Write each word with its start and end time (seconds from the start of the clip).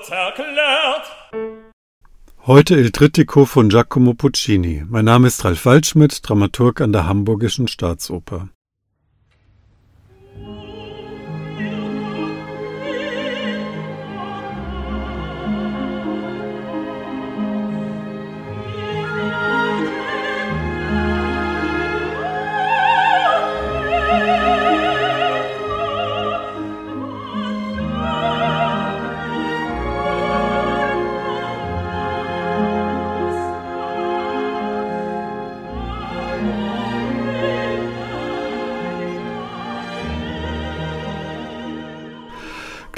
kurz 0.00 0.10
erklärt. 0.10 1.66
Heute 2.46 2.76
Il 2.76 2.90
Trittico 2.90 3.44
von 3.44 3.68
Giacomo 3.68 4.14
Puccini. 4.14 4.84
Mein 4.88 5.04
Name 5.04 5.26
ist 5.26 5.44
Ralf 5.44 5.66
Waldschmidt, 5.66 6.20
Dramaturg 6.26 6.80
an 6.80 6.92
der 6.92 7.06
Hamburgischen 7.06 7.68
Staatsoper. 7.68 8.48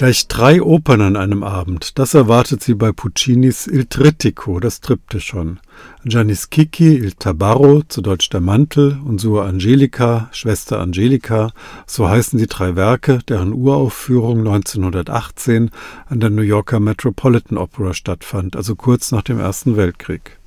Gleich 0.03 0.27
drei 0.27 0.61
Opern 0.61 1.01
an 1.01 1.15
einem 1.15 1.45
Abend, 1.45 1.97
das 1.97 2.15
erwartet 2.15 2.61
sie 2.61 2.75
bei 2.75 2.91
Puccinis 2.91 3.69
Il 3.69 3.87
Trittico, 3.87 4.59
das 4.59 4.81
Triptychon. 4.81 5.61
Gianni 6.05 6.35
Schicchi, 6.35 6.97
Il 6.97 7.13
Tabarro, 7.13 7.85
zu 7.87 8.01
Deutsch 8.03 8.29
der 8.31 8.41
Mantel, 8.41 8.99
und 9.05 9.21
Sua 9.21 9.47
Angelica, 9.47 10.29
Schwester 10.33 10.81
Angelica, 10.81 11.53
so 11.87 12.09
heißen 12.09 12.37
die 12.37 12.49
drei 12.49 12.75
Werke, 12.75 13.21
deren 13.29 13.53
Uraufführung 13.53 14.41
1918 14.41 15.71
an 16.07 16.19
der 16.19 16.31
New 16.31 16.43
Yorker 16.43 16.81
Metropolitan 16.81 17.57
Opera 17.57 17.95
stattfand, 17.95 18.57
also 18.57 18.75
kurz 18.75 19.13
nach 19.13 19.23
dem 19.23 19.39
Ersten 19.39 19.77
Weltkrieg. 19.77 20.41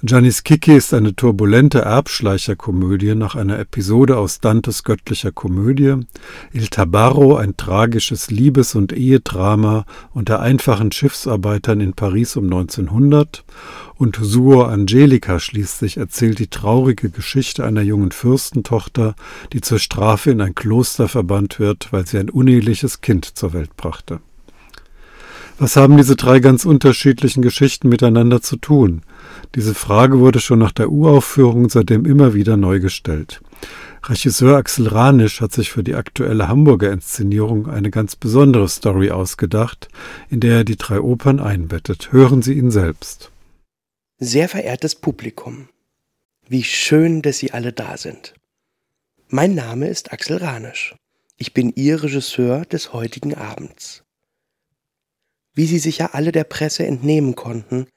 Giannis 0.00 0.44
Kiki 0.44 0.76
ist 0.76 0.94
eine 0.94 1.16
turbulente 1.16 1.80
Erbschleicherkomödie 1.80 3.16
nach 3.16 3.34
einer 3.34 3.58
Episode 3.58 4.16
aus 4.16 4.38
Dantes 4.38 4.84
göttlicher 4.84 5.32
Komödie, 5.32 5.96
Il 6.52 6.68
Tabarro 6.68 7.34
ein 7.34 7.56
tragisches 7.56 8.30
Liebes- 8.30 8.76
und 8.76 8.92
Ehedrama 8.92 9.86
unter 10.14 10.38
einfachen 10.38 10.92
Schiffsarbeitern 10.92 11.80
in 11.80 11.94
Paris 11.94 12.36
um 12.36 12.44
1900 12.44 13.44
und 13.96 14.16
Suo 14.22 14.62
Angelica 14.62 15.40
schließlich 15.40 15.96
erzählt 15.96 16.38
die 16.38 16.46
traurige 16.46 17.10
Geschichte 17.10 17.64
einer 17.64 17.82
jungen 17.82 18.12
Fürstentochter, 18.12 19.16
die 19.52 19.62
zur 19.62 19.80
Strafe 19.80 20.30
in 20.30 20.40
ein 20.40 20.54
Kloster 20.54 21.08
verbannt 21.08 21.58
wird, 21.58 21.92
weil 21.92 22.06
sie 22.06 22.18
ein 22.18 22.30
uneheliches 22.30 23.00
Kind 23.00 23.24
zur 23.24 23.52
Welt 23.52 23.76
brachte. 23.76 24.20
Was 25.60 25.74
haben 25.74 25.96
diese 25.96 26.14
drei 26.14 26.38
ganz 26.38 26.64
unterschiedlichen 26.64 27.42
Geschichten 27.42 27.88
miteinander 27.88 28.40
zu 28.40 28.56
tun? 28.56 29.02
Diese 29.56 29.74
Frage 29.74 30.20
wurde 30.20 30.38
schon 30.38 30.60
nach 30.60 30.70
der 30.70 30.88
Uraufführung 30.88 31.68
seitdem 31.68 32.04
immer 32.04 32.32
wieder 32.32 32.56
neu 32.56 32.78
gestellt. 32.78 33.40
Regisseur 34.04 34.56
Axel 34.56 34.86
Ranisch 34.86 35.40
hat 35.40 35.52
sich 35.52 35.72
für 35.72 35.82
die 35.82 35.96
aktuelle 35.96 36.46
Hamburger 36.46 36.92
Inszenierung 36.92 37.68
eine 37.68 37.90
ganz 37.90 38.14
besondere 38.14 38.68
Story 38.68 39.10
ausgedacht, 39.10 39.88
in 40.30 40.38
der 40.38 40.58
er 40.58 40.64
die 40.64 40.76
drei 40.76 41.00
Opern 41.00 41.40
einbettet. 41.40 42.12
Hören 42.12 42.40
Sie 42.40 42.54
ihn 42.54 42.70
selbst. 42.70 43.32
Sehr 44.20 44.48
verehrtes 44.48 44.94
Publikum, 44.94 45.68
wie 46.48 46.62
schön, 46.62 47.20
dass 47.20 47.38
Sie 47.38 47.50
alle 47.50 47.72
da 47.72 47.96
sind. 47.96 48.34
Mein 49.28 49.56
Name 49.56 49.88
ist 49.88 50.12
Axel 50.12 50.36
Ranisch. 50.36 50.94
Ich 51.36 51.52
bin 51.52 51.72
Ihr 51.74 52.00
Regisseur 52.00 52.64
des 52.64 52.92
heutigen 52.92 53.34
Abends. 53.34 54.04
Wie 55.58 55.66
Sie 55.66 55.80
sicher 55.80 56.14
alle 56.14 56.30
der 56.30 56.44
Presse 56.44 56.86
entnehmen 56.86 57.34
konnten, 57.34 57.88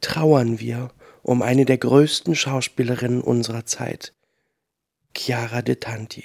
trauern 0.00 0.60
wir 0.60 0.92
um 1.20 1.42
eine 1.42 1.64
der 1.64 1.78
größten 1.78 2.36
Schauspielerinnen 2.36 3.22
unserer 3.22 3.66
Zeit, 3.66 4.14
Chiara 5.12 5.62
de 5.62 5.74
Tanti. 5.74 6.22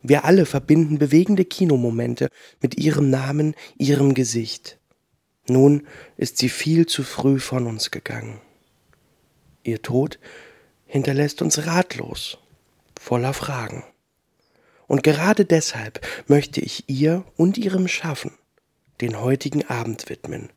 Wir 0.00 0.24
alle 0.24 0.46
verbinden 0.46 1.00
bewegende 1.00 1.44
Kinomomente 1.44 2.28
mit 2.60 2.78
ihrem 2.78 3.10
Namen, 3.10 3.56
ihrem 3.78 4.14
Gesicht. 4.14 4.78
Nun 5.48 5.88
ist 6.16 6.38
sie 6.38 6.48
viel 6.48 6.86
zu 6.86 7.02
früh 7.02 7.40
von 7.40 7.66
uns 7.66 7.90
gegangen. 7.90 8.40
Ihr 9.64 9.82
Tod 9.82 10.20
hinterlässt 10.86 11.42
uns 11.42 11.66
ratlos, 11.66 12.38
voller 12.96 13.34
Fragen. 13.34 13.82
Und 14.86 15.02
gerade 15.02 15.44
deshalb 15.44 16.00
möchte 16.28 16.60
ich 16.60 16.88
ihr 16.88 17.24
und 17.36 17.58
ihrem 17.58 17.88
Schaffen 17.88 18.30
den 19.02 19.20
heutigen 19.20 19.68
Abend 19.68 20.08
widmen 20.08 20.48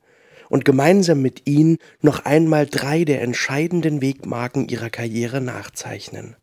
und 0.49 0.63
gemeinsam 0.63 1.21
mit 1.21 1.47
ihnen 1.47 1.77
noch 2.01 2.25
einmal 2.25 2.65
drei 2.67 3.03
der 3.03 3.21
entscheidenden 3.21 4.01
Wegmarken 4.01 4.69
ihrer 4.69 4.89
Karriere 4.89 5.41
nachzeichnen. 5.41 6.35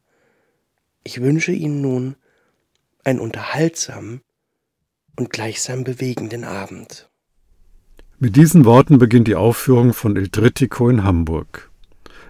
Ich 1.04 1.20
wünsche 1.20 1.52
Ihnen 1.52 1.80
nun 1.80 2.16
einen 3.04 3.18
unterhaltsamen 3.18 4.20
und 5.16 5.30
gleichsam 5.30 5.84
bewegenden 5.84 6.44
Abend. 6.44 7.10
Mit 8.18 8.36
diesen 8.36 8.64
Worten 8.64 8.98
beginnt 8.98 9.26
die 9.26 9.34
Aufführung 9.34 9.92
von 9.92 10.14
Il 10.16 10.28
Trittico 10.28 10.88
in 10.88 11.02
Hamburg. 11.02 11.71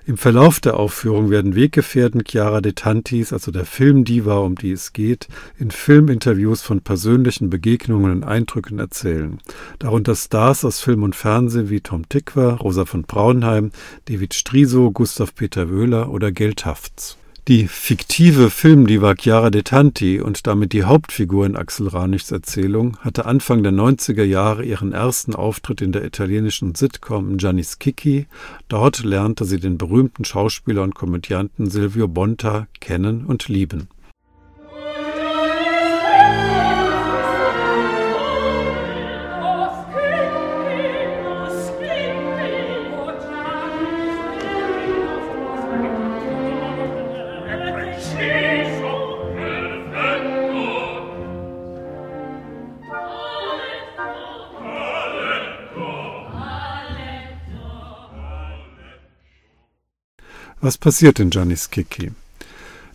Im 0.05 0.17
Verlauf 0.17 0.59
der 0.59 0.81
Aufführung 0.81 1.31
werden 1.31 1.55
Weggefährten 1.55 2.25
Chiara 2.27 2.61
de 2.61 2.73
Tantis, 2.73 3.33
also 3.33 3.53
der 3.53 3.65
Filmdiva, 3.65 4.39
um 4.39 4.57
die 4.57 4.73
es 4.73 4.93
geht, 4.93 5.29
in 5.61 5.71
Filminterviews 5.71 6.61
von 6.61 6.81
persönlichen 6.81 7.51
Begegnungen 7.51 8.11
und 8.11 8.25
Eindrücken 8.25 8.81
erzählen. 8.81 9.39
Darunter 9.79 10.17
Stars 10.17 10.65
aus 10.65 10.81
Film 10.81 11.05
und 11.05 11.15
Fernsehen 11.15 11.71
wie 11.71 11.81
Tom 11.81 12.09
Tickwer, 12.09 12.55
Rosa 12.55 12.85
von 12.85 13.03
Braunheim, 13.03 13.71
David 14.07 14.35
Striso, 14.35 14.91
Gustav 14.91 15.37
Peter 15.37 15.71
Wöhler 15.71 16.11
oder 16.11 16.33
Gelt 16.33 16.67
Hafts. 16.67 17.17
Die 17.49 17.67
fiktive 17.67 18.51
Filmdiva 18.51 19.17
Chiara 19.17 19.51
de 19.51 19.63
Tanti 19.63 20.21
und 20.21 20.47
damit 20.47 20.73
die 20.73 20.85
Hauptfigur 20.85 21.45
in 21.45 21.57
Axel 21.57 21.89
Ranichs 21.89 22.31
Erzählung 22.31 22.97
hatte 23.01 23.27
Anfang 23.27 23.65
der 23.65 23.73
90er 23.73 24.23
Jahre 24.23 24.65
ihren 24.65 24.93
ersten 24.93 25.35
Auftritt 25.35 25.81
in 25.81 25.91
der 25.91 26.05
italienischen 26.05 26.77
Sitcom 26.77 27.39
Giannis 27.39 27.81
Kiki. 27.81 28.29
Dort 28.69 29.03
lernte 29.03 29.45
sie 29.45 29.59
den 29.59 29.77
berühmten 29.77 30.25
Schauspieler 30.25 30.85
und 30.85 30.95
Komödianten 30.95 31.69
Silvio 31.69 32.07
Bonta 32.07 32.69
kennen 32.79 33.27
und 33.27 33.49
lieben. 33.49 33.89
Was 60.65 60.79
passiert 60.79 61.19
in 61.19 61.31
Giannis 61.31 61.71
Kiki? 61.71 62.13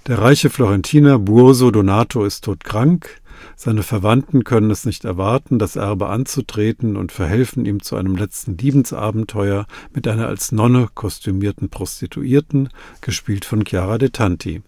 Der 0.08 0.20
reiche 0.20 0.50
Florentiner 0.50 1.20
Burso 1.20 1.70
Donato 1.70 2.24
ist 2.24 2.46
todkrank, 2.46 3.20
seine 3.58 3.84
Verwandten 3.84 4.46
können 4.46 4.72
es 4.72 4.86
nicht 4.86 5.04
erwarten, 5.04 5.60
das 5.60 5.76
Erbe 5.76 6.08
anzutreten 6.08 6.96
und 6.96 7.12
verhelfen 7.12 7.66
ihm 7.66 7.84
zu 7.84 7.98
einem 7.98 8.16
letzten 8.16 8.58
Liebensabenteuer 8.58 9.68
mit 9.94 10.08
einer 10.08 10.30
als 10.30 10.54
Nonne 10.54 10.88
kostümierten 10.96 11.68
Prostituierten, 11.68 12.70
gespielt 13.02 13.44
von 13.44 13.66
Chiara 13.66 13.98
de 13.98 14.12
Tanti, 14.12 14.62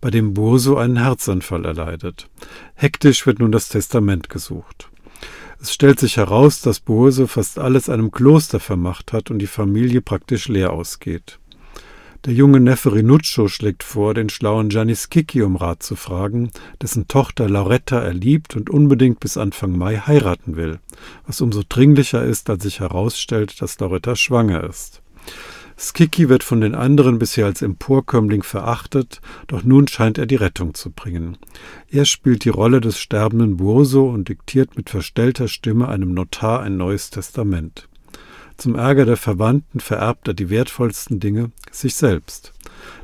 bei 0.00 0.12
dem 0.12 0.32
Burso 0.32 0.76
einen 0.76 1.02
Herzanfall 1.02 1.64
erleidet. 1.64 2.30
Hektisch 2.76 3.26
wird 3.26 3.40
nun 3.40 3.50
das 3.50 3.68
Testament 3.68 4.28
gesucht. 4.28 4.90
Es 5.60 5.74
stellt 5.74 5.98
sich 5.98 6.18
heraus, 6.18 6.60
dass 6.60 6.78
Burso 6.78 7.26
fast 7.26 7.58
alles 7.58 7.88
einem 7.88 8.12
Kloster 8.12 8.60
vermacht 8.60 9.12
hat 9.12 9.32
und 9.32 9.40
die 9.40 9.48
Familie 9.48 10.02
praktisch 10.02 10.46
leer 10.46 10.72
ausgeht. 10.72 11.40
Der 12.24 12.32
junge 12.32 12.58
Neffe 12.58 12.94
Rinuccio 12.94 13.48
schlägt 13.48 13.82
vor, 13.82 14.14
den 14.14 14.30
schlauen 14.30 14.70
Gianni 14.70 14.96
Schicchi 14.96 15.42
um 15.42 15.56
Rat 15.56 15.82
zu 15.82 15.94
fragen, 15.94 16.50
dessen 16.80 17.06
Tochter 17.06 17.50
Lauretta 17.50 18.00
er 18.00 18.14
liebt 18.14 18.56
und 18.56 18.70
unbedingt 18.70 19.20
bis 19.20 19.36
Anfang 19.36 19.76
Mai 19.76 19.98
heiraten 19.98 20.56
will, 20.56 20.80
was 21.26 21.42
umso 21.42 21.62
dringlicher 21.68 22.24
ist, 22.24 22.48
als 22.48 22.62
sich 22.62 22.80
herausstellt, 22.80 23.60
dass 23.60 23.78
Lauretta 23.78 24.16
schwanger 24.16 24.64
ist. 24.64 25.02
Skiki 25.76 26.30
wird 26.30 26.44
von 26.44 26.62
den 26.62 26.74
anderen 26.74 27.18
bisher 27.18 27.44
als 27.44 27.60
Emporkömmling 27.60 28.42
verachtet, 28.42 29.20
doch 29.48 29.62
nun 29.62 29.86
scheint 29.86 30.16
er 30.16 30.24
die 30.24 30.36
Rettung 30.36 30.72
zu 30.72 30.92
bringen. 30.92 31.36
Er 31.90 32.06
spielt 32.06 32.46
die 32.46 32.50
Rolle 32.50 32.80
des 32.80 32.98
sterbenden 32.98 33.58
Burso 33.58 34.08
und 34.08 34.30
diktiert 34.30 34.78
mit 34.78 34.88
verstellter 34.88 35.46
Stimme 35.46 35.88
einem 35.88 36.14
Notar 36.14 36.62
ein 36.62 36.78
neues 36.78 37.10
Testament. 37.10 37.86
Zum 38.56 38.76
Ärger 38.76 39.04
der 39.04 39.16
Verwandten 39.16 39.80
vererbt 39.80 40.28
er 40.28 40.34
die 40.34 40.50
wertvollsten 40.50 41.20
Dinge, 41.20 41.50
sich 41.70 41.94
selbst. 41.96 42.52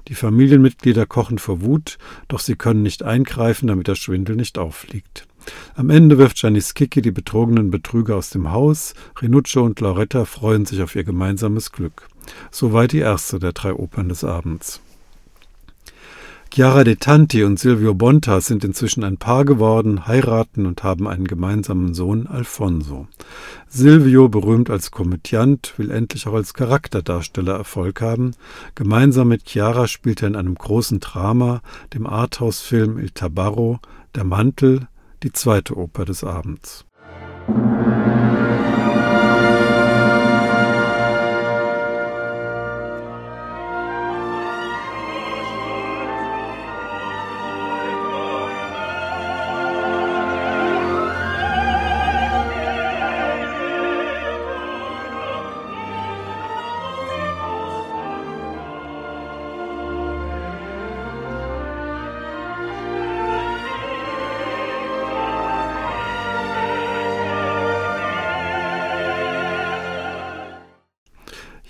Die 0.08 0.14
Familienmitglieder 0.14 1.06
kochen 1.06 1.38
vor 1.38 1.60
Wut, 1.62 1.98
doch 2.28 2.40
sie 2.40 2.56
können 2.56 2.82
nicht 2.82 3.02
eingreifen, 3.02 3.66
damit 3.66 3.88
der 3.88 3.94
Schwindel 3.94 4.36
nicht 4.36 4.58
auffliegt. 4.58 5.26
Am 5.74 5.90
Ende 5.90 6.18
wirft 6.18 6.36
Gianni 6.36 6.60
Schicchi 6.60 7.02
die 7.02 7.10
betrogenen 7.10 7.70
Betrüger 7.70 8.16
aus 8.16 8.30
dem 8.30 8.52
Haus. 8.52 8.94
Rinuccio 9.20 9.64
und 9.64 9.80
Lauretta 9.80 10.24
freuen 10.24 10.66
sich 10.66 10.82
auf 10.82 10.94
ihr 10.94 11.04
gemeinsames 11.04 11.72
Glück. 11.72 12.08
Soweit 12.50 12.92
die 12.92 12.98
erste 12.98 13.38
der 13.38 13.52
drei 13.52 13.72
Opern 13.72 14.08
des 14.08 14.24
Abends. 14.24 14.80
Chiara 16.52 16.82
De 16.82 16.96
Tanti 16.96 17.44
und 17.44 17.60
Silvio 17.60 17.94
Bonta 17.94 18.40
sind 18.40 18.64
inzwischen 18.64 19.04
ein 19.04 19.18
Paar 19.18 19.44
geworden, 19.44 20.08
heiraten 20.08 20.66
und 20.66 20.82
haben 20.82 21.06
einen 21.06 21.28
gemeinsamen 21.28 21.94
Sohn, 21.94 22.26
Alfonso. 22.26 23.06
Silvio, 23.68 24.28
berühmt 24.28 24.68
als 24.68 24.90
Komödiant, 24.90 25.74
will 25.76 25.92
endlich 25.92 26.26
auch 26.26 26.34
als 26.34 26.52
Charakterdarsteller 26.52 27.54
Erfolg 27.54 28.00
haben. 28.00 28.32
Gemeinsam 28.74 29.28
mit 29.28 29.44
Chiara 29.44 29.86
spielt 29.86 30.22
er 30.22 30.28
in 30.28 30.34
einem 30.34 30.56
großen 30.56 30.98
Drama, 30.98 31.62
dem 31.94 32.04
Arthouse-Film 32.04 32.98
Il 32.98 33.10
Tabarro, 33.10 33.78
Der 34.16 34.24
Mantel, 34.24 34.88
die 35.22 35.32
zweite 35.32 35.76
Oper 35.76 36.04
des 36.04 36.24
Abends. 36.24 36.84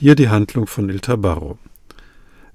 Hier 0.03 0.15
die 0.15 0.31
Handlung 0.31 0.67
von 0.67 0.89
Il 0.89 1.01
Tabarro. 1.01 1.59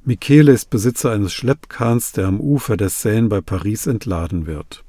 Michele 0.04 0.52
ist 0.52 0.72
Besitzer 0.72 1.12
eines 1.12 1.32
Schleppkahns, 1.32 2.12
der 2.12 2.26
am 2.26 2.42
Ufer 2.42 2.76
der 2.76 2.90
Seine 2.90 3.28
bei 3.28 3.40
Paris 3.40 3.86
entladen 3.86 4.48
wird. 4.48 4.84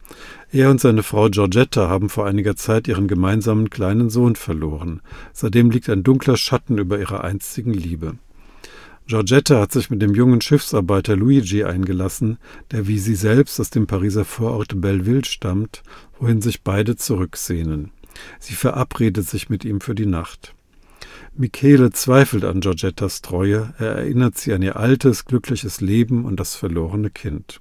Er 0.52 0.70
und 0.70 0.80
seine 0.80 1.02
Frau 1.02 1.28
Giorgetta 1.28 1.90
haben 1.90 2.08
vor 2.08 2.24
einiger 2.24 2.56
Zeit 2.56 2.88
ihren 2.88 3.08
gemeinsamen 3.08 3.68
kleinen 3.68 4.08
Sohn 4.08 4.36
verloren. 4.36 5.02
Seitdem 5.34 5.70
liegt 5.70 5.90
ein 5.90 6.02
dunkler 6.02 6.38
Schatten 6.38 6.78
über 6.78 6.98
ihrer 6.98 7.24
einstigen 7.24 7.74
Liebe. 7.74 8.14
Giorgetta 9.06 9.60
hat 9.60 9.72
sich 9.72 9.90
mit 9.90 10.00
dem 10.00 10.14
jungen 10.14 10.40
Schiffsarbeiter 10.40 11.14
Luigi 11.14 11.62
eingelassen, 11.62 12.38
der 12.70 12.86
wie 12.86 12.98
sie 12.98 13.16
selbst 13.16 13.60
aus 13.60 13.68
dem 13.68 13.86
Pariser 13.86 14.24
Vorort 14.24 14.80
Belleville 14.80 15.26
stammt, 15.26 15.82
wohin 16.18 16.40
sich 16.40 16.62
beide 16.62 16.96
zurücksehnen. 16.96 17.90
Sie 18.38 18.54
verabredet 18.54 19.28
sich 19.28 19.50
mit 19.50 19.66
ihm 19.66 19.82
für 19.82 19.94
die 19.94 20.06
Nacht. 20.06 20.54
Michele 21.36 21.90
zweifelt 21.90 22.44
an 22.44 22.60
Giorgettas 22.60 23.22
Treue, 23.22 23.74
er 23.78 23.96
erinnert 23.96 24.38
sie 24.38 24.52
an 24.52 24.62
ihr 24.62 24.76
altes, 24.76 25.24
glückliches 25.24 25.80
Leben 25.80 26.24
und 26.24 26.40
das 26.40 26.54
verlorene 26.54 27.10
Kind. 27.10 27.60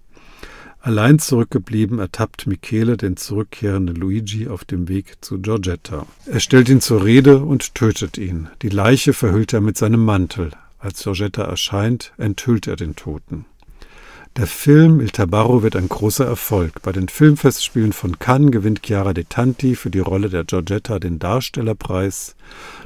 Allein 0.86 1.18
zurückgeblieben 1.18 1.98
ertappt 1.98 2.46
Michele 2.46 2.96
den 2.96 3.18
zurückkehrenden 3.18 3.96
Luigi 3.96 4.48
auf 4.48 4.66
dem 4.66 4.88
Weg 4.88 5.16
zu 5.22 5.40
Giorgetta. 5.40 6.06
Er 6.28 6.40
stellt 6.40 6.70
ihn 6.70 6.80
zur 6.80 7.04
Rede 7.04 7.40
und 7.40 7.74
tötet 7.74 8.20
ihn. 8.20 8.50
Die 8.62 8.70
Leiche 8.70 9.14
verhüllt 9.14 9.52
er 9.54 9.62
mit 9.62 9.78
seinem 9.78 10.06
Mantel. 10.06 10.52
Als 10.78 11.02
Giorgetta 11.02 11.44
erscheint, 11.44 12.14
enthüllt 12.18 12.68
er 12.68 12.76
den 12.76 12.96
Toten. 12.96 13.46
Der 14.38 14.48
Film 14.48 15.00
Il 15.00 15.12
Tabarro 15.12 15.64
wird 15.64 15.78
ein 15.78 15.88
großer 15.88 16.26
Erfolg. 16.26 16.82
Bei 16.82 16.92
den 16.92 17.08
Filmfestspielen 17.08 17.94
von 17.94 18.20
Cannes 18.20 18.52
gewinnt 18.52 18.82
Chiara 18.86 19.14
De 19.14 19.24
Tanti 19.24 19.76
für 19.76 19.90
die 19.90 20.02
Rolle 20.02 20.28
der 20.28 20.44
Giorgetta 20.44 21.00
den 21.00 21.20
Darstellerpreis. 21.20 22.36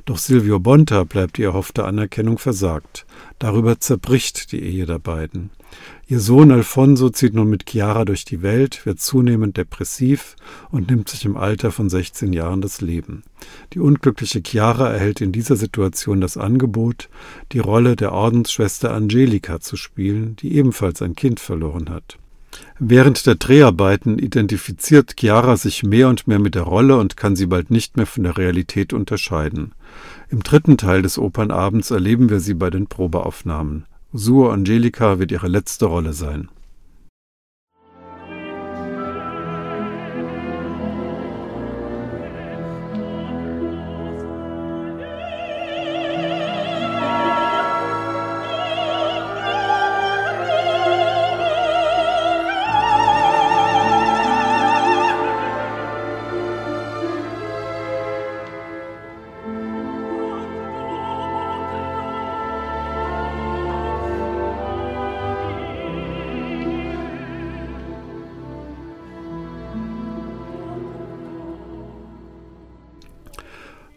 Doch 0.06 0.20
Silvio 0.20 0.60
Bonta 0.60 1.06
bleibt 1.06 1.38
die 1.38 1.44
erhoffte 1.44 1.86
Anerkennung 1.86 2.38
versagt. 2.38 3.08
Darüber 3.40 3.80
zerbricht 3.80 4.52
die 4.52 4.62
Ehe 4.62 4.86
der 4.86 5.00
beiden. 5.00 5.50
Ihr 6.12 6.20
Sohn 6.20 6.52
Alfonso 6.52 7.12
zieht 7.12 7.36
nun 7.36 7.52
mit 7.52 7.70
Chiara 7.70 8.04
durch 8.04 8.26
die 8.26 8.42
Welt, 8.42 8.84
wird 8.88 9.00
zunehmend 9.00 9.58
depressiv 9.58 10.38
und 10.72 10.90
nimmt 10.90 11.08
sich 11.08 11.24
im 11.24 11.38
Alter 11.38 11.72
von 11.72 11.88
16 11.88 12.34
Jahren 12.34 12.62
das 12.62 12.82
Leben. 12.82 13.22
Die 13.74 13.80
unglückliche 13.80 14.42
Chiara 14.44 14.90
erhält 14.90 15.22
in 15.22 15.32
dieser 15.32 15.56
Situation 15.56 16.20
das 16.20 16.36
Angebot, 16.36 17.10
die 17.52 17.60
Rolle 17.60 17.96
der 17.96 18.12
Ordensschwester 18.12 18.92
Angelika 18.92 19.60
zu 19.60 19.78
spielen, 19.78 20.36
die 20.38 20.56
ebenfalls 20.56 21.04
ein 21.04 21.16
Kind 21.16 21.40
verloren 21.40 21.92
hat. 21.92 22.18
Während 22.80 23.28
der 23.28 23.36
Dreharbeiten 23.36 24.18
identifiziert 24.18 25.14
Chiara 25.16 25.58
sich 25.58 25.84
mehr 25.84 26.10
und 26.10 26.28
mehr 26.28 26.40
mit 26.40 26.56
der 26.56 26.64
Rolle 26.64 26.98
und 26.98 27.18
kann 27.18 27.36
sie 27.36 27.46
bald 27.46 27.70
nicht 27.70 27.98
mehr 27.98 28.08
von 28.08 28.24
der 28.24 28.36
Realität 28.36 28.94
unterscheiden. 28.94 29.74
Im 30.30 30.42
dritten 30.42 30.76
Teil 30.76 31.04
des 31.04 31.20
Opernabends 31.20 31.92
erleben 31.92 32.32
wir 32.32 32.40
sie 32.40 32.56
bei 32.56 32.72
den 32.72 32.88
Probeaufnahmen. 32.88 33.86
Suor 34.12 34.54
Angelica 34.54 35.20
wird 35.20 35.32
ihre 35.32 35.48
letzte 35.48 35.86
Rolle 35.86 36.14
sein. 36.14 36.50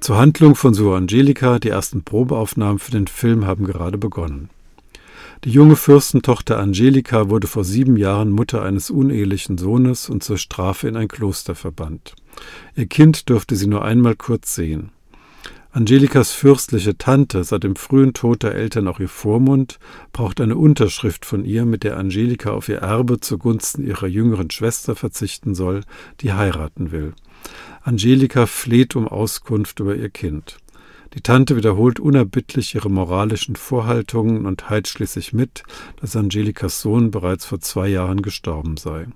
Zur 0.03 0.17
Handlung 0.17 0.57
von 0.57 0.75
Suor 0.75 0.97
Angelica, 0.97 1.61
die 1.61 1.69
ersten 1.69 2.03
Probeaufnahmen 2.03 2.81
für 2.81 2.91
den 2.91 3.07
Film 3.07 3.47
haben 3.47 3.65
gerade 3.65 3.99
begonnen. 3.99 4.51
Die 5.45 5.51
junge 5.51 5.77
Fürstentochter 5.77 6.59
Angelika 6.59 7.31
wurde 7.31 7.47
vor 7.47 7.63
sieben 7.63 7.97
Jahren 7.97 8.33
Mutter 8.33 8.63
eines 8.63 8.91
unehelichen 8.91 9.59
Sohnes 9.59 10.09
und 10.09 10.25
zur 10.25 10.39
Strafe 10.39 10.89
in 10.89 10.97
ein 10.97 11.07
Kloster 11.07 11.55
verbannt. 11.55 12.17
Ihr 12.75 12.87
Kind 12.87 13.31
durfte 13.31 13.55
sie 13.55 13.69
nur 13.69 13.85
einmal 13.85 14.17
kurz 14.17 14.57
sehen. 14.57 14.91
Angelikas 15.71 16.33
fürstliche 16.33 16.99
Tante, 16.99 17.45
seit 17.45 17.63
dem 17.63 17.77
frühen 17.77 18.13
Tod 18.13 18.43
der 18.43 18.57
Eltern 18.57 18.89
auch 18.89 18.99
ihr 18.99 19.09
Vormund, 19.09 19.79
braucht 20.13 20.41
eine 20.41 20.57
Unterschrift 20.57 21.25
von 21.25 21.45
ihr, 21.45 21.65
mit 21.65 21.85
der 21.85 21.97
Angelika 21.97 22.51
auf 22.51 22.69
ihr 22.69 22.79
Erbe 22.79 23.21
zugunsten 23.21 23.87
ihrer 23.87 24.09
jüngeren 24.09 24.51
Schwester 24.51 24.97
verzichten 24.97 25.55
soll, 25.55 25.83
die 26.23 26.33
heiraten 26.33 26.91
will. 26.91 27.15
Angelika 27.83 28.47
fleht 28.47 28.97
um 28.97 29.09
Auskunft 29.09 29.81
über 29.81 29.97
ihr 29.97 30.11
Kind. 30.11 30.59
Die 31.15 31.21
Tante 31.21 31.57
wiederholt 31.57 32.01
unerbittlich 32.01 32.75
ihre 32.75 32.91
moralischen 32.91 33.57
Vorhaltungen 33.57 34.47
und 34.47 34.71
heilt 34.71 34.89
schließlich 34.89 35.33
mit, 35.33 35.63
dass 36.01 36.17
Angelikas 36.17 36.81
Sohn 36.81 37.11
bereits 37.11 37.45
vor 37.45 37.61
zwei 37.61 37.89
Jahren 37.89 38.23
gestorben 38.23 38.79
sei. 38.79 39.07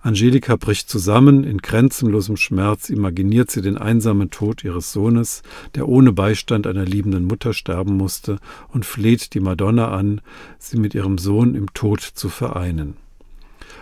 Angelika 0.00 0.56
bricht 0.56 0.88
zusammen, 0.88 1.42
in 1.42 1.58
grenzenlosem 1.58 2.36
Schmerz 2.36 2.88
imaginiert 2.88 3.50
sie 3.50 3.62
den 3.62 3.76
einsamen 3.76 4.30
Tod 4.30 4.62
ihres 4.62 4.92
Sohnes, 4.92 5.42
der 5.74 5.88
ohne 5.88 6.12
Beistand 6.12 6.66
einer 6.66 6.84
liebenden 6.84 7.24
Mutter 7.24 7.52
sterben 7.52 7.96
musste, 7.96 8.38
und 8.68 8.86
fleht 8.86 9.34
die 9.34 9.40
Madonna 9.40 9.90
an, 9.90 10.20
sie 10.58 10.78
mit 10.78 10.94
ihrem 10.94 11.18
Sohn 11.18 11.54
im 11.56 11.74
Tod 11.74 12.00
zu 12.00 12.28
vereinen. 12.28 12.96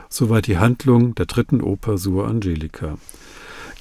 Soweit 0.09 0.47
die 0.47 0.59
Handlung 0.59 1.15
der 1.15 1.27
dritten 1.27 1.61
Oper 1.61 1.99
Sur 1.99 2.27
Angelica. 2.27 2.97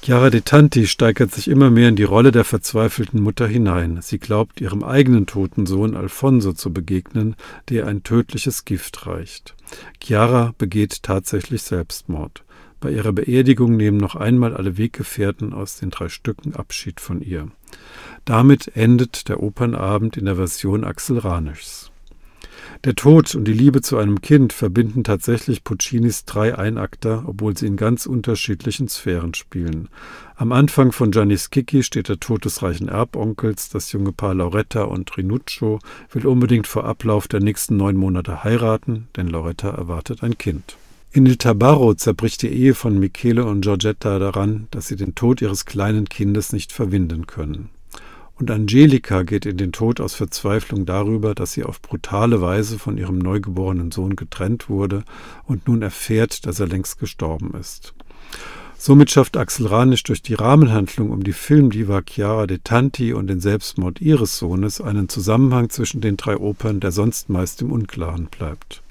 Chiara 0.02 0.30
De 0.30 0.40
Tanti 0.40 0.86
steigert 0.86 1.32
sich 1.32 1.48
immer 1.48 1.70
mehr 1.70 1.88
in 1.88 1.96
die 1.96 2.04
Rolle 2.04 2.30
der 2.30 2.44
verzweifelten 2.44 3.20
Mutter 3.20 3.48
hinein. 3.48 3.98
Sie 4.02 4.18
glaubt, 4.18 4.60
ihrem 4.60 4.84
eigenen 4.84 5.26
toten 5.26 5.66
Sohn 5.66 5.96
Alfonso 5.96 6.52
zu 6.52 6.72
begegnen, 6.72 7.34
der 7.70 7.86
ein 7.86 8.04
tödliches 8.04 8.64
Gift 8.64 9.06
reicht. 9.06 9.56
Chiara 10.00 10.54
begeht 10.58 11.02
tatsächlich 11.02 11.62
Selbstmord. 11.62 12.44
Bei 12.78 12.90
ihrer 12.90 13.12
Beerdigung 13.12 13.76
nehmen 13.76 13.96
noch 13.96 14.14
einmal 14.14 14.54
alle 14.54 14.76
Weggefährten 14.76 15.52
aus 15.52 15.78
den 15.78 15.90
drei 15.90 16.08
Stücken 16.08 16.54
Abschied 16.54 17.00
von 17.00 17.20
ihr. 17.22 17.48
Damit 18.24 18.76
endet 18.76 19.28
der 19.28 19.42
Opernabend 19.42 20.16
in 20.16 20.26
der 20.26 20.36
Version 20.36 20.84
Axel 20.84 21.18
Ranischs. 21.18 21.90
Der 22.86 22.94
Tod 22.94 23.34
und 23.34 23.46
die 23.46 23.52
Liebe 23.52 23.80
zu 23.80 23.98
einem 23.98 24.20
Kind 24.20 24.52
verbinden 24.52 25.02
tatsächlich 25.02 25.64
Puccinis 25.64 26.24
drei 26.24 26.56
Einakter, 26.56 27.24
obwohl 27.26 27.56
sie 27.56 27.66
in 27.66 27.76
ganz 27.76 28.06
unterschiedlichen 28.06 28.86
Sphären 28.86 29.34
spielen. 29.34 29.88
Am 30.36 30.52
Anfang 30.52 30.92
von 30.92 31.10
Gianni 31.10 31.36
Schicchi 31.36 31.82
steht 31.82 32.08
der 32.08 32.20
Tod 32.20 32.44
des 32.44 32.62
reichen 32.62 32.86
Erbonkels, 32.86 33.70
das 33.70 33.90
junge 33.90 34.12
Paar 34.12 34.34
Lauretta 34.34 34.84
und 34.84 35.16
Rinuccio 35.16 35.80
will 36.12 36.28
unbedingt 36.28 36.68
vor 36.68 36.84
Ablauf 36.84 37.26
der 37.26 37.40
nächsten 37.40 37.76
neun 37.76 37.96
Monate 37.96 38.44
heiraten, 38.44 39.08
denn 39.16 39.26
Lauretta 39.26 39.70
erwartet 39.70 40.22
ein 40.22 40.38
Kind. 40.38 40.76
In 41.10 41.26
Il 41.26 41.38
Tabarro 41.38 41.94
zerbricht 41.94 42.42
die 42.42 42.52
Ehe 42.52 42.74
von 42.74 43.00
Michele 43.00 43.46
und 43.46 43.62
Giorgetta 43.62 44.20
daran, 44.20 44.68
dass 44.70 44.86
sie 44.86 44.94
den 44.94 45.16
Tod 45.16 45.42
ihres 45.42 45.64
kleinen 45.64 46.08
Kindes 46.08 46.52
nicht 46.52 46.72
verwinden 46.72 47.26
können. 47.26 47.68
Und 48.38 48.50
Angelika 48.50 49.22
geht 49.22 49.46
in 49.46 49.56
den 49.56 49.72
Tod 49.72 49.98
aus 49.98 50.14
Verzweiflung 50.14 50.84
darüber, 50.84 51.34
dass 51.34 51.52
sie 51.52 51.64
auf 51.64 51.80
brutale 51.80 52.42
Weise 52.42 52.78
von 52.78 52.98
ihrem 52.98 53.18
neugeborenen 53.18 53.90
Sohn 53.90 54.14
getrennt 54.14 54.68
wurde 54.68 55.04
und 55.44 55.66
nun 55.66 55.80
erfährt, 55.80 56.44
dass 56.46 56.60
er 56.60 56.66
längst 56.66 56.98
gestorben 56.98 57.54
ist. 57.58 57.94
Somit 58.76 59.10
schafft 59.10 59.38
Axel 59.38 59.66
Ranisch 59.66 60.02
durch 60.02 60.20
die 60.20 60.34
Rahmenhandlung 60.34 61.10
um 61.10 61.24
die 61.24 61.32
Filmdiva 61.32 62.02
Chiara 62.06 62.46
de 62.46 62.58
Tanti 62.62 63.14
und 63.14 63.28
den 63.28 63.40
Selbstmord 63.40 64.02
ihres 64.02 64.36
Sohnes 64.38 64.82
einen 64.82 65.08
Zusammenhang 65.08 65.70
zwischen 65.70 66.02
den 66.02 66.18
drei 66.18 66.36
Opern, 66.36 66.78
der 66.80 66.92
sonst 66.92 67.30
meist 67.30 67.62
im 67.62 67.72
Unklaren 67.72 68.26
bleibt. 68.26 68.82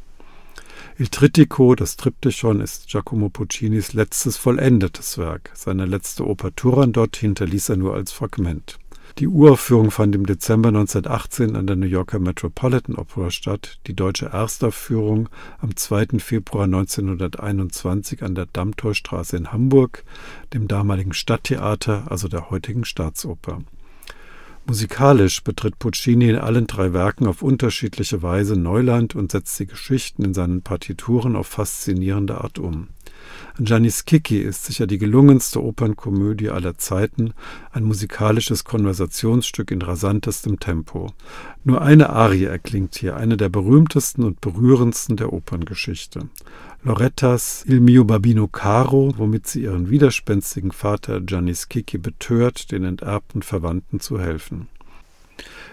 Il 0.97 1.09
Trittico, 1.09 1.75
das 1.75 1.97
Triptychon, 1.97 2.61
ist 2.61 2.87
Giacomo 2.87 3.29
Puccinis 3.29 3.93
letztes 3.93 4.37
vollendetes 4.37 5.17
Werk. 5.19 5.51
Seine 5.53 5.85
letzte 5.85 6.25
Oper 6.25 6.55
Turandot 6.55 7.17
hinterließ 7.17 7.69
er 7.69 7.75
nur 7.75 7.93
als 7.93 8.11
Fragment. 8.11 8.79
Die 9.17 9.29
Uraufführung 9.29 9.91
fand 9.91 10.13
im 10.13 10.25
Dezember 10.25 10.67
1918 10.67 11.55
an 11.55 11.65
der 11.65 11.77
New 11.77 11.85
Yorker 11.85 12.19
Metropolitan 12.19 12.97
Opera 12.97 13.31
statt, 13.31 13.79
die 13.87 13.95
deutsche 13.95 14.25
Erstaufführung 14.25 15.29
am 15.59 15.73
2. 15.73 16.19
Februar 16.19 16.65
1921 16.65 18.23
an 18.23 18.35
der 18.35 18.45
Dammtorstraße 18.45 19.37
in 19.37 19.53
Hamburg, 19.53 20.03
dem 20.53 20.67
damaligen 20.67 21.13
Stadttheater, 21.13 22.11
also 22.11 22.27
der 22.27 22.49
heutigen 22.49 22.83
Staatsoper. 22.83 23.61
Musikalisch 24.65 25.41
betritt 25.45 25.79
Puccini 25.79 26.31
in 26.31 26.37
allen 26.37 26.67
drei 26.67 26.91
Werken 26.91 27.27
auf 27.27 27.41
unterschiedliche 27.41 28.21
Weise 28.21 28.57
Neuland 28.57 29.15
und 29.15 29.31
setzt 29.31 29.57
die 29.59 29.67
Geschichten 29.67 30.25
in 30.25 30.33
seinen 30.33 30.61
Partituren 30.61 31.37
auf 31.37 31.47
faszinierende 31.47 32.41
Art 32.41 32.59
um. 32.59 32.89
Giannis 33.59 34.05
Kiki 34.05 34.39
ist 34.39 34.65
sicher 34.65 34.87
die 34.87 34.97
gelungenste 34.97 35.63
Opernkomödie 35.63 36.49
aller 36.49 36.77
Zeiten, 36.77 37.33
ein 37.71 37.83
musikalisches 37.83 38.63
Konversationsstück 38.65 39.71
in 39.71 39.81
rasantestem 39.81 40.59
Tempo. 40.59 41.11
Nur 41.63 41.81
eine 41.81 42.09
Arie 42.09 42.45
erklingt 42.45 42.95
hier, 42.95 43.15
eine 43.15 43.37
der 43.37 43.49
berühmtesten 43.49 44.23
und 44.23 44.41
berührendsten 44.41 45.17
der 45.17 45.31
Operngeschichte. 45.33 46.29
Lorettas 46.83 47.63
Il 47.67 47.79
mio 47.79 48.03
babino 48.03 48.47
caro, 48.47 49.13
womit 49.17 49.47
sie 49.47 49.63
ihren 49.63 49.89
widerspenstigen 49.89 50.71
Vater 50.71 51.21
Giannis 51.21 51.67
Kiki 51.69 51.97
betört, 51.97 52.71
den 52.71 52.83
enterbten 52.83 53.41
Verwandten 53.41 53.99
zu 53.99 54.19
helfen. 54.19 54.67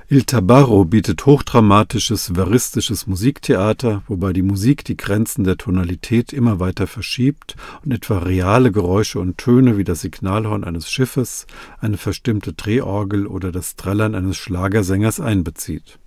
Il 0.09 0.25
Tabarro 0.25 0.85
bietet 0.85 1.25
hochdramatisches, 1.25 2.35
veristisches 2.35 3.07
Musiktheater, 3.07 4.03
wobei 4.09 4.35
die 4.35 4.43
Musik 4.43 4.85
die 4.85 4.97
Grenzen 4.97 5.45
der 5.45 5.57
Tonalität 5.57 6.35
immer 6.35 6.61
weiter 6.61 6.87
verschiebt 6.87 7.57
und 7.83 7.93
etwa 7.93 8.19
reale 8.19 8.73
Geräusche 8.73 9.21
und 9.21 9.39
Töne 9.39 9.79
wie 9.79 9.85
das 9.85 10.03
Signalhorn 10.03 10.65
eines 10.65 10.91
Schiffes, 10.91 11.47
eine 11.81 11.97
verstimmte 11.97 12.53
Drehorgel 12.53 13.27
oder 13.27 13.53
das 13.53 13.77
Trällern 13.77 14.15
eines 14.15 14.37
Schlagersängers 14.37 15.19
einbezieht. 15.19 15.99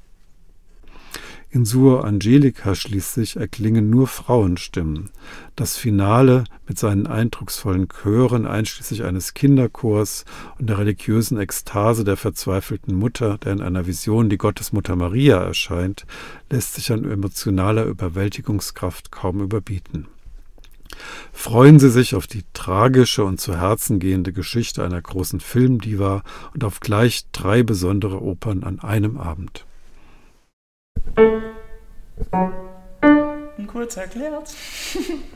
In 1.56 1.64
Suor 1.64 2.04
Angelica 2.04 2.76
schließlich 2.76 3.38
erklingen 3.38 3.90
nur 3.90 4.08
Frauenstimmen. 4.08 5.10
Das 5.56 5.78
Finale 5.78 6.44
mit 6.68 6.78
seinen 6.78 7.08
eindrucksvollen 7.08 7.88
Chören 7.88 8.46
einschließlich 8.46 9.06
eines 9.06 9.34
Kinderchors 9.34 10.26
und 10.60 10.68
der 10.70 10.80
religiösen 10.80 11.40
Ekstase 11.40 12.04
der 12.04 12.18
verzweifelten 12.18 12.94
Mutter, 12.94 13.38
der 13.38 13.54
in 13.54 13.62
einer 13.62 13.88
Vision 13.88 14.28
die 14.28 14.38
Gottesmutter 14.38 14.98
Maria 14.98 15.42
erscheint, 15.42 16.06
lässt 16.50 16.74
sich 16.74 16.92
an 16.92 17.10
emotionaler 17.10 17.86
Überwältigungskraft 17.86 19.14
kaum 19.14 19.40
überbieten. 19.40 20.08
Freuen 21.32 21.80
Sie 21.80 21.90
sich 21.90 22.16
auf 22.16 22.28
die 22.28 22.44
tragische 22.52 23.24
und 23.24 23.40
zu 23.40 23.58
Herzen 23.58 24.00
gehende 24.00 24.34
Geschichte 24.34 24.84
einer 24.84 25.02
großen 25.02 25.40
Filmdiva 25.40 26.22
und 26.54 26.66
auf 26.66 26.82
gleich 26.82 27.28
drei 27.32 27.64
besondere 27.64 28.22
Opern 28.22 28.64
an 28.64 28.82
einem 28.82 29.16
Abend. 29.16 29.66
Kurz 33.68 33.98
erklärt. 33.98 34.50